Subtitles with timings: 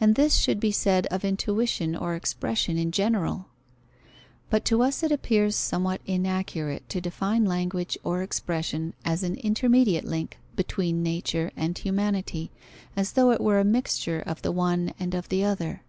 [0.00, 3.46] And this should be said of intuition or expression in general.
[4.50, 10.04] But to us it appears somewhat inaccurate to define language or expression as an intermediate
[10.04, 12.50] link between nature and humanity,
[12.96, 15.82] as though it were a mixture of the one and of the other.